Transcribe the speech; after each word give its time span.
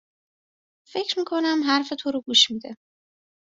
فکر 0.91 1.19
می 1.19 1.25
کنم 1.25 1.59
حرف 1.65 1.93
تو 1.99 2.11
رو 2.11 2.21
گوش 2.21 2.51
می 2.51 2.59
ده 2.59 2.75